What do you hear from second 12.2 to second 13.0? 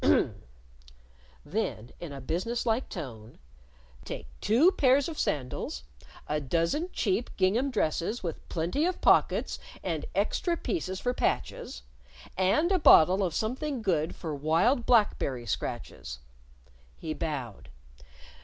and a